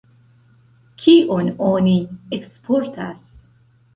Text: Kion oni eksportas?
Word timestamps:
Kion 1.03 1.51
oni 1.67 1.95
eksportas? 2.39 3.23